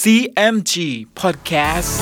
[0.00, 0.74] CMG
[1.20, 1.92] Podcast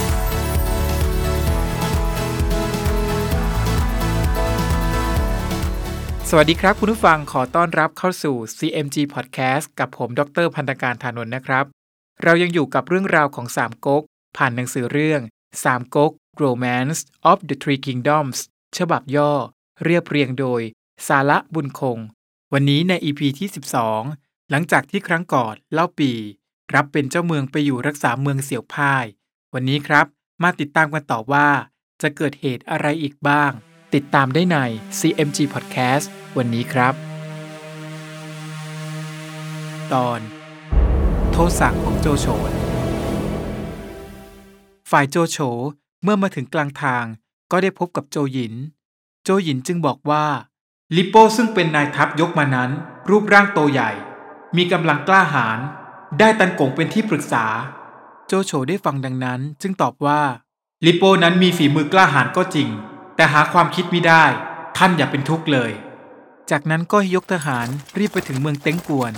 [6.28, 11.64] สวัสดีครับคุณผู้ฟังขอต้อนรับเข้าสู่ CMG Podcast กับผมดรพันธการธานนท์นะครับ
[12.22, 14.02] เรายังอยู่กับเรื่องราวของสามก๊ก
[14.36, 15.20] ผ่านหนังสือเรื่อง
[15.64, 16.12] สามก๊ก
[16.42, 16.98] Romance
[17.30, 18.38] of the Three Kingdoms
[18.78, 19.32] ฉบับย่อ
[19.84, 20.60] เรียบเรียงโดย
[21.08, 21.98] สาระบุญคง
[22.52, 23.48] วันนี้ใน EP ที่
[23.98, 26.12] 12 หลังจากที่ครั้งก่อนเล่าปี
[26.74, 29.04] รับเป็นเจ้าเมืองไปอยู่รักษาเมืองเสี่ยวพ่าย
[29.54, 30.06] วันนี้ครับ
[30.42, 31.48] มาติดตามกันต่อว่า
[32.02, 33.52] จะเกิดเหตุอะไรอีกบ้าง
[33.94, 34.56] ติดตามได้ใน
[34.98, 36.94] CMG Podcast วันนี้ครับ
[39.92, 40.20] ตอน
[41.32, 42.26] โทสะของโจโฉ
[44.90, 45.38] ฝ่ายโจโฉ
[46.02, 47.04] เมื่อมาถึงกลางทาง
[47.50, 48.54] ก็ได้พบกับโจหยิน
[49.24, 50.24] โจหยินจึงบอกว่า
[50.96, 52.70] ลิโป้ซึ่งเป็นนายทัพยกมานั้น
[53.10, 53.90] รูปร่างโตใหญ่
[54.56, 55.58] มีกำลังกล้าหาญ
[56.18, 57.44] ได้ตันกงเป็นที่ปรึกษา
[58.26, 60.20] โจโฉได้ฟังดังนั้นจึงตอบว่า
[60.86, 62.68] ลิโป้นั้นมีฝีมือกล้าหาญก็จริง
[63.16, 64.24] แต่หาความคิดไม่ได้
[64.76, 65.72] ท่านอย่าเป็นทุกข์เลย
[66.50, 69.12] จากนั้นก็ให้ยกทหารรีบไปถึงเมืองเต็งกวน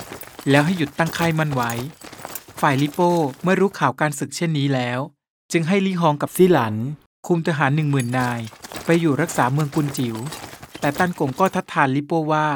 [0.51, 1.73] แล้วให้หยุดตั้งค่ายมั่นไว้
[2.61, 3.13] ฝ่ายลิโป้
[3.43, 4.99] เมื่อรู้ข่าวการศึกเช่นนี้แล้ว
[5.53, 6.75] จึงให้ลี่ฮองกับซี่หลัน
[7.27, 8.41] คุมทหารหนึ่งหมื่นนาย
[8.85, 10.17] ไปอยู่รักษาเมืองกุนจิว๋ว
[10.81, 12.47] แต่ตันกงก็ทัดทานลิโป้ว่า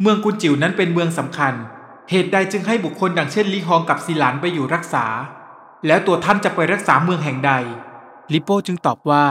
[0.00, 1.54] เมืองกุนจิ๋วนั้นเป็นเมืองสำคัญ
[2.10, 5.04] เหตุใดจึงให้บุคคลดังเช่นลี่ฮองกับซีหลานไปอยู่รักษา
[5.86, 7.52] แล้วตัวท่านจะไปรักษาเมืองแห่งใด
[8.32, 9.24] ลิโป้จึงตอบว่า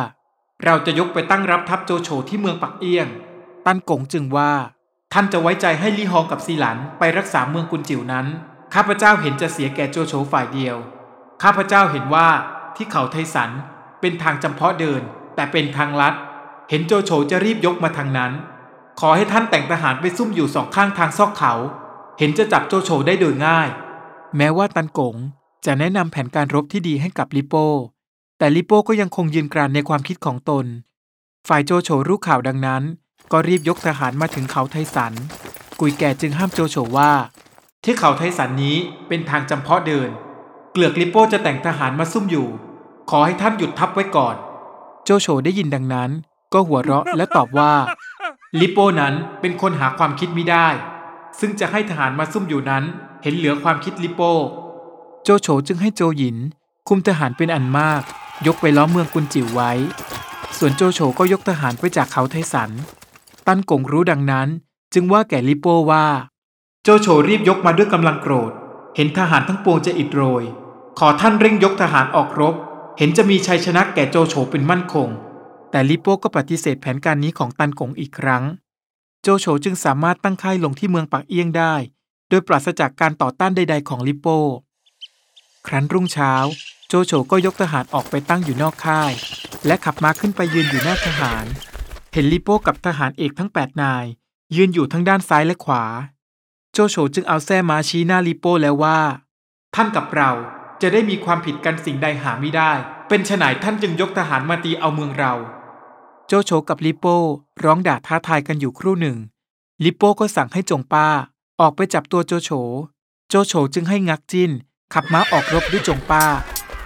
[0.66, 3.08] เราจะยกไปตั้งรับทัพโจโฉที่เมืองปักเอี้ยง
[3.66, 4.52] ตันกงจึงว่า
[5.14, 8.26] ท่านจะไว้ใจให้ลี่ฮองกับซีหลันไปรักษาเมืองกุนจิ๋วนั้น
[8.74, 10.76] ข้าพเจ้าเห็นจะเสียแก่โจโฉฝ่ายเดียว
[11.44, 12.28] ข้าพเจ้าเห็นว่า
[12.76, 13.50] ที่เขาไทสัน
[14.02, 15.02] เป็นทางจำเพาะเดิน
[15.36, 16.14] แต่เป็นทางลัด
[16.70, 18.32] เห็นโจโฉจะรีบยกมาทางนั้น
[19.00, 21.54] ขอให้ท่านแต่งทหารไปซุ่มอยู่สองข้างทางซอกเขา
[22.20, 23.68] เห็นจะจับโจโฉได้โดยง่าย
[24.38, 25.16] แม้ว่าตันกง
[25.66, 27.68] จะแนะนำแผนการรบที่ดีให้กับลิโป้
[28.38, 30.66] แต่ลิโป้ก็ยังคงยืนกรานในความคิดของตน
[31.48, 32.84] ฝ่ายโจโฉรู้ข่าวดังนั้น
[33.32, 35.14] ก็รีบยกทหารมาถึงเขาไทสัน
[35.80, 37.12] กุยแก่จึงห้ามโจโฉว่า
[37.84, 38.78] ที่เขาไทสันนี้
[39.08, 40.10] เป็นทางจำเพาะเดิน
[40.74, 42.48] เกลือกลิโป้จะแต่งทหารมาซุ่มอยู่
[43.10, 44.36] ขอให้ท่านหยุดทัพไว้ก่อน
[45.04, 46.10] โจโฉได้ยินดังนั้น
[46.54, 47.74] ก็หัวเราะและตอบว่า
[48.60, 50.68] ลิโป้นั้นเป็นคนหาความคิดไม่ได้
[51.40, 52.84] ซึ่งจะให้ทหารมาซุ่มอยู่นั้น
[53.24, 54.34] เห็นเหลือความคิดลิโป้
[55.24, 56.38] โจโฉจึงให้โจหยิน
[56.88, 58.02] คุมทหารเป็นอันมาก
[58.48, 59.72] ยกไปล้อมเมืองกุนจิ๋วไว้
[60.58, 62.72] ส่วนโจโฉก็ยกทหารไปจากเขาไทสัน
[63.48, 64.48] ตันกงรู้ดังนั้น
[64.94, 66.06] จึงว่าแก่ลิโป้ว่า
[66.84, 68.52] โจโฉรีบยกมาด้วยกำลังโกรธ
[68.96, 70.44] เห็นทหารทั้งปวงจะอิดโรย
[71.00, 72.56] ขอท่านเร่งยกทหารออกรบ
[72.98, 75.10] เห็นจะมีชัยชนะแก่โจโฉเป็นมั่นคง
[75.72, 78.44] แต่ลิโป้ก็ปฏิเสธแผนการนี้ของตันกงอีกครั้ง
[79.22, 81.74] โจโฉจึงสามารถตั้งค่ายลงที่เมืองปักเอี้ยงได้
[82.30, 84.40] โดยปราศจากการต่อต้านใด ๆ ของลิโป้
[85.68, 86.34] ครั้นรุ่งเช้า
[86.88, 89.12] โจโฉก็ยกทหารออกไปตั้งอยู่นอกค่าย
[89.66, 91.46] และขับม้าขึ้นไปยืนอยู่หน้าทหาร
[92.14, 94.06] เห็นลิโป้กับทหารเอกทั้ง 8 นาย
[94.56, 95.84] ยืนอยู่ทั้งด้านซ้ายและขวา
[96.74, 99.00] โจโฉจึงเอาแส้ม้าชี้หน้าลิโป้แล้วว่า
[99.76, 100.32] ท่านกับเรา
[100.82, 102.72] จะได้มีความผิดกันสิ่งใดหาไม่ได้
[103.10, 105.34] เป็นฉนายท่านจึงยกทหารมาตีเอาเมืองเรา
[106.30, 107.18] โจโฉกับลิโป้
[107.64, 109.18] ร้องด่าท้าทายกันอยู่ครู่หนึ่ง
[109.84, 111.08] ลิโป้ก็สั่งให้จงป้า
[111.62, 112.52] ออกไปจับตัวโจโฉ
[113.30, 114.52] โจโฉจึงให้งักจิ้น
[114.94, 116.26] ขับม้าออกรบด้วยจงป้า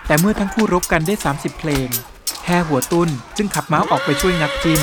[0.06, 1.90] แต่เมื่อทั้งคู่รบกันได้ 30 เพลง
[2.46, 4.82] แฮหัวตุ้นจึงขับม้าออกไปช่วยงักจิ้น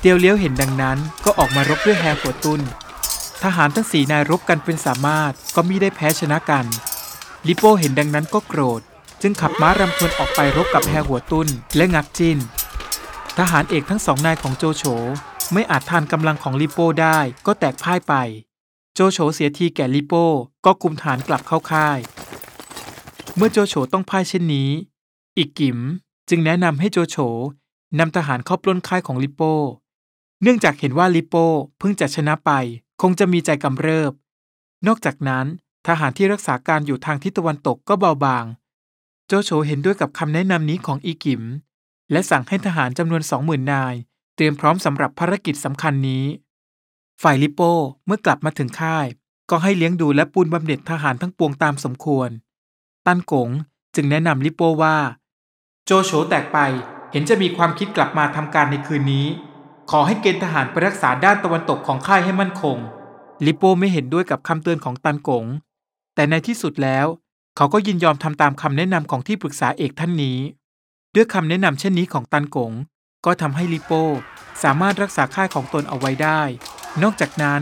[0.00, 2.60] เตียวเลี้ยวเห็นดังนั้นก็ออกมารบด้วยแฮหัวตุ้น
[3.42, 6.64] ทหารทั้งสี่นายรบกันเป็นสามารถก็มิได้แพ้ชนะกัน
[7.46, 8.80] ลิโป้เห็นดังนั้นก็โกรธ
[9.22, 12.40] จึงขับม้ารำทวนออกไปรบกับแฮหัวตุ้นและงักจิน
[13.38, 14.84] ทหารเอกทั้งสองนายของโจโฉ
[15.52, 18.14] ไม่อาจทานกำลังของลิโป้ได้ก็แตกพ่ายไป
[18.94, 20.24] โจโฉเสียทีแก่ลิโป้
[20.64, 21.98] ก็คุมฐานกลับเข้าค่าย
[23.36, 24.70] เมื่อโจโฉต้องพ่ายเช่นนี้
[25.36, 25.78] อีกกิม
[26.28, 27.16] จึงแนะนำให้โจโฉ
[27.98, 29.54] นำทหารเข้าปล้นค่ายของลิโป้
[30.42, 31.46] เนื่องจากเห็นว่าลิโป้
[31.78, 32.50] เพิ่งจะชนะไป
[33.02, 34.12] คงจะมีใจกำเริบ
[34.86, 35.46] นอกจากนั้น
[35.86, 38.44] ทหารที่รักษาการอยู่ทางทิศตะวันตกก็เบาบาง
[39.26, 41.42] โจโฉเห็นด้วยกับคำแนะนำนี้ของอีกิม
[42.10, 43.94] และสั่งให้ทหารจำนวนสองหมื่นนาย
[44.36, 46.24] เตรียมพร้อมสำหรับภารกิจสำคัญนี้
[47.22, 47.72] ฝ่ายลิโป้
[48.06, 49.06] เมื่อกลับมาถึงค่าย
[49.50, 52.28] ก็ให้เลี้ยงดูและปูนบำเหน็จทหารทั้งปวงตามสมควร
[53.06, 53.48] ตันกง
[53.94, 54.96] จึงแนะนำลิโป้ว่า
[55.84, 56.58] โจโฉแตกไป
[57.12, 59.26] เห็นจะมีความคิดกลับมาทำการในคืนนี้
[59.90, 62.76] ขอให้เกณฑ์ทหารไปรักษาด้านตะวันตกของค่ายให้มั่นคง
[63.46, 65.44] ลิโป้ไม่เห็นด้วยกับคำเตือนของตันกง
[66.14, 67.06] แต่ในที่สุดแล้ว
[67.56, 70.38] เขาก็ยินยอมทำตามคำแนะนำของที่ปรึกษาเอกท่านนี้
[71.14, 72.72] ด้วยคำแนะนำเช่นนี้ของตันกง
[73.26, 74.04] ก็ทำให้ลิโป้
[74.62, 76.42] สามารถรักษาค่ายของตนเอาไว้ได้
[77.02, 77.60] นอกจากนั้น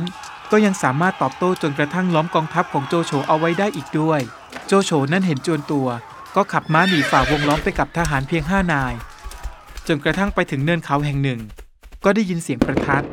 [0.51, 4.21] ก็ยังสามารถตอบโต้จนกระทั่งล้อมกองทัพของโจโฉเอาไว้ได้อีกด้วย
[4.67, 5.89] โจโฉนั่นเห็นจวนตัว
[6.37, 8.95] ก็ขับม้าหนีฝ่าวงล้อมไปกับทหารเพียงห้านาย
[9.87, 11.41] จนกระทั่งไปถึงเนินเขาแห่งหนึ่ง
[12.05, 13.05] ก็ได้ยินเสียงประทัด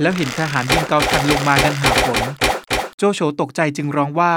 [0.00, 2.22] แล้วเห็นทหารยิงเกาทันลงมาดังหาฝน
[2.96, 4.34] โจโฉตกใจจึงร้องว่า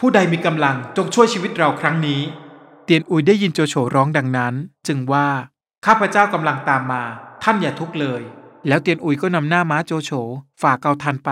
[0.00, 2.20] ผู้ใดมีกำลังจงช่วยชีวิตเราครั้งนี้
[2.88, 4.54] เตียนอุยได้ยินโจโฉร้องดังนั้น
[4.86, 5.28] จึงว่า
[5.86, 7.02] ข้าพเจ้ากำลังตามมา
[7.42, 8.22] ท่านอย่าทุกข์เลย
[8.68, 10.10] แล้วเตียนอุยก็นำหน้าม้าโจโฉ
[10.60, 11.30] ฝ่าเกาทันไป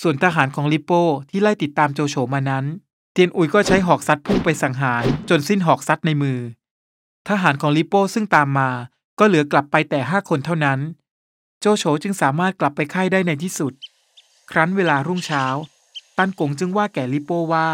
[0.00, 2.64] ส่วนทหารของลิโป้ที่ไล่ติดตามโจโฉมานั้น
[3.12, 6.38] เตียนอุยก็ใช้หอกซัดพุ่งไปสังหารจนสิ้นหอกซัดในมือ
[7.28, 8.70] ทหารของลิโป้ซึ่งตามมา
[9.18, 10.78] ก็เหลือกลับไปแต่ห้าคนเท่านั้น
[11.60, 13.72] โจโฉจึงสามารถกลับไปค่ายได้ในที่สุด
[14.50, 15.44] ครั้นเวลารุ่งเช้า
[16.18, 17.68] ตันกงจึงว่าแก่ลิโป้ว่า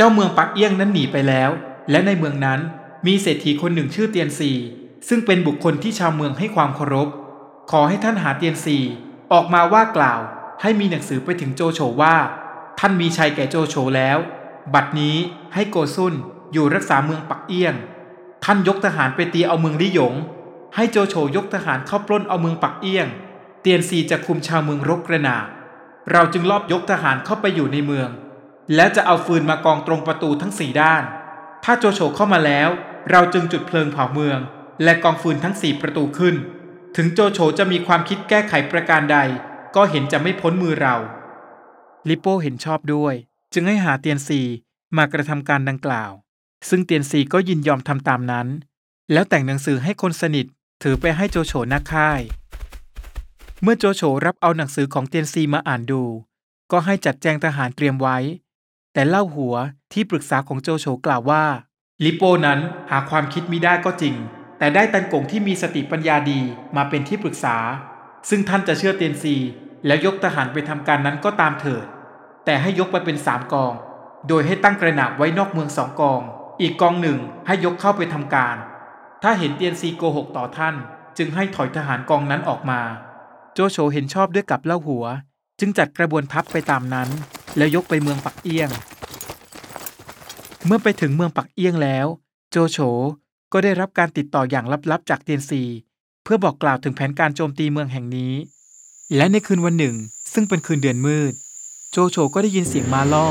[0.00, 1.50] เจ้าเมืองปักเอี้ยงนั้นหนีไปแล้ว
[1.90, 2.60] และในเมืองนั้น
[3.06, 4.50] มีเศรษฐีคนหนึ่งชื่อเตียนซี
[5.08, 7.08] ซึ่งเป็นบุคคลที่ชาวเมืองให้ความเคารพ
[7.70, 8.78] ขอให้ท่านหาเตียนซี
[9.32, 10.20] ออกมาว่ากล่าว
[10.62, 12.16] ให้มีหนังสือไปถึงโจโฉว่า
[12.78, 14.18] ท่านมีชัยแก่โจโฉแล้ว
[14.74, 15.16] บัดนี้
[15.54, 16.14] ให้โกซุน
[16.52, 17.74] อยู่รักษาเมืองปักเอี้ยง
[18.44, 20.14] ท่านยกทหารไปตีเอาเมืองลี่หยง
[20.74, 23.06] ให้โจโฉยกทหารเข้าปล้นเอาเมืองปักเอี้ยง
[23.62, 25.36] เตียนซีจะคุมชาวเมืองรบกระนา
[26.12, 28.10] เราจึงลอบยกทหารเข้าไปอยู่ในเมือง
[28.74, 31.02] และจะเอาฟืนมากองตรงประตูทั้งสี่ด้าน
[31.64, 32.68] ถ้าโจโฉเข้ามาแล้ว
[33.10, 34.38] เราจึงจุดเพลิงเผาเมือง
[34.82, 36.34] และกองฟืนทั้งสี่ประตูขึ้น
[36.96, 39.18] ถึงโจโฉจะมีความคิดแก้ไขประการใด
[39.76, 40.96] ก็เห็นจะไม่พ้นมือเรา
[42.08, 43.14] ลิโป้เห็นชอบด้วย
[43.52, 44.40] จึงให้หาเตียนซี
[44.96, 46.12] มากระทำการดังกล่าว
[46.68, 48.46] ซึ่งเตียนซีก็ยินยอมทำตามนั้น
[49.12, 50.46] แล้วแต่งหนังสือให้คนสนิท
[50.82, 52.20] ถือไปให้โจโฉนักค่าย
[53.62, 56.02] เมื่อโจโฉรับเอาหนังสือของเตียนซีมาอ่านดู
[56.72, 58.18] ก็ให้จัดแจงทหารเตรียมไว้
[58.98, 59.56] แต่เล่าหัว
[59.92, 61.44] ที่ปรึกษาของโจโฉกล่าวว่า
[62.04, 62.60] ลิโป้นั้น
[62.90, 64.14] หาความคิดมิได้ก็จริง
[64.58, 66.40] แต่ได้ตันกงที่มีสติปัญญาดี
[66.76, 67.56] มาเป็นที่ปรึกษา
[68.28, 69.36] ซึ่งท่านจะเชื่อเตียนซี
[69.86, 71.86] แล้วยกทหารไปทำการนั้นก็ตามเถิด
[72.44, 73.72] แต่ให้ยกไปเป็นสามกอง
[74.28, 76.20] โดยให้ตั้งกระหนาบไว้นอกเมืองสองกอง
[76.60, 78.56] อีกกองหนึ่งให้ยกเข้าไปทำการ
[79.22, 80.74] ถ้าเห็นเตียนซีโกหกต่อท่าน
[81.18, 82.80] จึงให้ถอยทหารกองนั้นออกมา
[83.54, 85.04] โจโฉเห็นชอบด้วยกับเล่าหัว
[85.60, 87.10] จึงจัดกระบวนทัพไปตามนั้น
[87.56, 88.70] แล้วยกไปเมืองปักเอี้ยง
[90.66, 92.06] เมื่อไปถึงเมืองปักเอี้ยงแล้ว
[92.50, 92.78] โจโฉ
[93.52, 95.62] ก็ได้รับการติดต่ออย่างลับๆจากเตียนซี
[96.24, 98.34] เพื่อบอกกล่าวถึงแผนการโจมตีเมืองแห่งนี้
[99.16, 99.96] และในคืนวันหนึ่ง
[100.32, 101.32] ซึ่งเป็นคืนเดือนมืด
[101.92, 103.28] โจโฉก็ได้ยินเสียงมาล่อ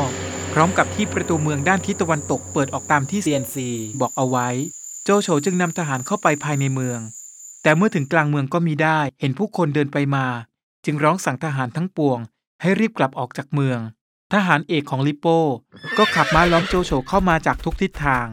[0.53, 3.69] พร้อมกับที่ประตูเมืองด้านทิศตะวันตกเปิดออกตามที่เซียนซี
[4.01, 4.47] บอกเอาไว้
[5.03, 6.99] โจโฉจึงนำทหารเข้าไปภายในเมือง
[7.63, 10.25] แต่เมื่อถึงกลางเมืองก็มีได้เห็นผู้คนเดินไปมา
[10.85, 12.19] จึงร้องสั่งทหารทั้งปวง
[12.61, 13.79] ให้รีบกลับออกจากเมือง
[14.33, 15.39] ทหารเอกของลิโป้
[15.97, 18.27] ก็ขับม้าล้อมโจโฉเข้ามาจากทุกทิศทาง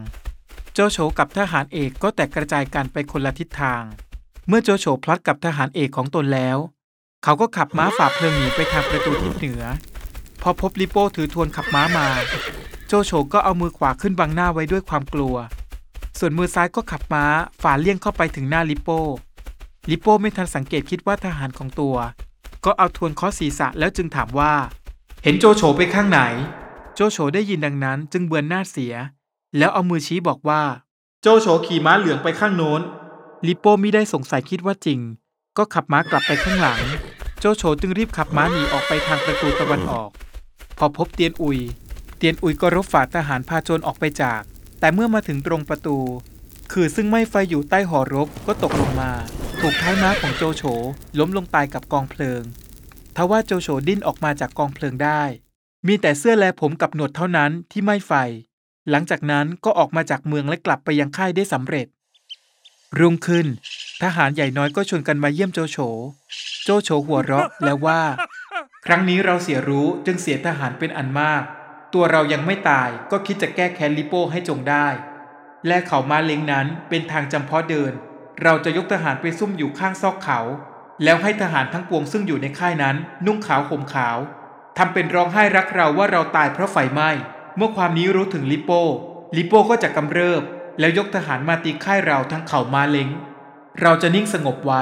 [0.73, 3.83] โจโฉกับทหารเอกก็แตกกระจายกันไปคนละทิศทาง
[4.47, 6.57] เมื่อโจโฉพลัดกับทหารเอกของตนแล้ว
[7.23, 9.63] เขาก็ขับม้าฝ่าเพลิงหนีไปทางประตูทิศเหนือ
[10.41, 12.07] พอพบลิโป้ถือทวนขับม้ามา
[12.87, 15.35] โจโฉก็เอามือขวาขึ้นบังหน้าไว้ด้วยความกลัว
[16.19, 17.25] ส่วนมือซ้ายก็ขับม้า
[17.61, 19.01] ฝ่าเลี่ยงเข้าไปถึงหน้าลิโป้
[19.89, 21.95] ลิโป้ไม่ทันสังเกตคิดว่าทหารของตัว
[22.65, 24.53] ก็เอาทวนเคอศีรษะแล้วจึงถามว่า
[25.27, 26.19] เห็นโจโฉไปข้างไหน
[26.95, 28.93] โจโฉได้ยินดังนั้นจึงเบือนหน้าเสีย
[29.57, 30.61] แล้วเอามือชี้บอกว่า
[31.21, 32.81] โจโฉขี่ม้าเหลืองไปข้างโน้น
[33.47, 34.99] ลิปโป้มิได้สงสัยคิดว่าจริง
[35.57, 36.81] ก็ขับม้ากลับไปข้างหลัง
[37.39, 40.09] โจโฉจึงรีบขับม้าหนีออกไปทางประตูตะวันออก
[40.77, 41.59] พอพบเตียนอุย
[42.17, 44.41] เตียนอุยก็รบฝ่าทหารพาโจรออกไปจาก
[44.79, 45.97] แต่เมื่อมาถึงตรงประตู
[46.71, 49.11] คือซึ่งไม่ไฟอยู่ใต้หอรบก็ตกลงมา
[49.59, 50.63] ถูกท้ายม้าของโจโฉ
[51.19, 52.43] ล้มลงตายกับกองเพลิง
[53.15, 55.21] ทว่าโจโฉดิ้นออกมาจากกองเพลิงได้
[55.87, 58.13] มีแต่เสื้อและผมกับหนวดเท่านั้นที่ไม่ไฟ
[58.89, 61.87] หลังจากนั้นก็ออกมาจากเมืองและกลับไปยังค่ายได้สำเร็จ
[62.99, 63.47] รุ่งขึ้น
[64.03, 65.77] ทหารใหญ่น้อยก็ชวนกันมาเยี่ยมโจโฉ
[66.63, 68.01] โจโฉหัวเราะแล้วว่า
[68.85, 71.43] ครั้งนี้เราเสียรู้จึงเสียทหารเป็นอันมาก
[71.93, 74.87] ตัวเรายังไม่ตายก็คิดจะแก้แค้นลิโป้ให้จงได้
[75.67, 77.93] และเขามาเล้งนั้นเป็นทางจำเพาะเดิน
[78.43, 80.39] เราจะยกทหารไปซุ่มอยู่ข้างซอกเขา
[81.03, 84.17] แล้วให้ทหารทั้งปวงซึ่งอยู่ในค่ายนั้น นุ่งขาวห่มขาว
[84.77, 87.09] ทำเป็นร้องไห้รักเราว่าเราตายเพราะไฟไหม้
[87.57, 88.81] เมื่อความนี้รู้ถึงลิโป้
[89.37, 90.41] ลิโป้ก็จะกำเริบ
[90.79, 93.09] แล้วยกทหารมาตีค่ายเราทั้งเขามาเล้ง
[93.81, 94.81] เราจะนิ่งสงบไว้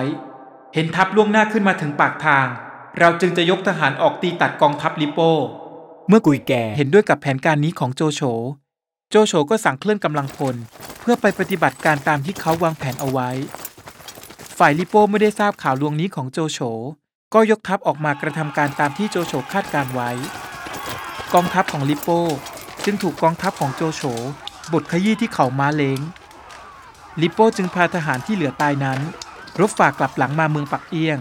[0.74, 2.48] เห็นทัพล่วงหน้าขึ้นมาถึงปากทาง
[3.00, 5.32] เราจึงจะยกทหารออกตีตัดกองทัพลิโป้
[6.10, 8.22] เมื่อกุยแก่เห็นด้วยกับแผนการนี้ของโจโฉ
[9.10, 10.56] โจโฉก็สั่งเคลื่อนกำลังพล
[11.02, 13.30] เพื่อไปปฏิบัติการตามที่เขาวางแผนเอาไว้
[14.58, 16.60] ฝ่ายลิโป้ไม่ได้ทราบข่าวลวงนี้ของโจโฉ
[17.34, 20.12] ก็ยกทัพออกมากระทำการตามที่โจโฉคาดการไว้
[21.34, 22.22] กองทัพของลิโป้
[22.86, 24.02] จึงถูกกองทัพของโจโฉ
[24.74, 26.00] บดขยี้ที่เขาม้าเล้ง
[27.22, 29.00] ลิโป้จึงพาทหารที่เหลือตายนั้น
[29.60, 31.20] รบฝ่ากลับหลังมาเมืองปักเอียง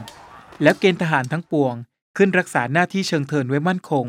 [0.63, 1.75] แล้วเกณฑ์ทหารทั้งปวง
[2.17, 4.07] ขึ้นรักษาหน้าที่เชิงเทินไว้มั่นคง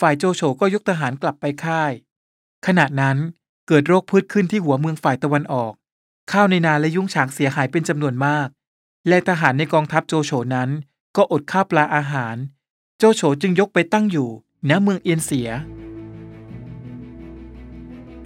[0.00, 1.92] ฝ่ายโจโฉก็ยกทหารกลับไปค่าย
[2.66, 3.16] ขณะนั้น
[3.68, 5.72] เกิดโรคพืชขึ้นที่หัวเมืองฝ่ายตะวันออก
[6.32, 8.48] ข้าวในนาและยุ้งฉางเสียหายเป็นจำนวนมาก
[9.08, 10.70] และทหารในกองทัพโจโฉนั้น
[11.16, 12.36] ก็อดข้าวปลาอาหาร
[12.98, 14.28] โจโฉจึงยกไปตั้งอยู่
[14.70, 15.48] ณเมืองเอียนเสีย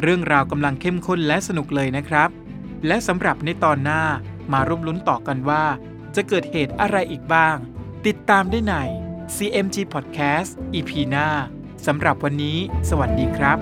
[0.01, 2.31] เรื่องราวกำลังเข้มข้นและสนุกเลยนะครับ
[2.87, 4.03] และสำหรับในตอนหน้า
[4.53, 5.65] มาร่วมลุ้นต่อกันว่า
[6.15, 7.57] จะเกิดเหตุอะไรอีกบ้าง
[8.07, 8.75] ติดตามได้ใน
[9.37, 11.29] CMG Podcast EP หน้า
[11.87, 12.59] สำหรับวันนี้
[12.89, 13.59] สวัสดีครับ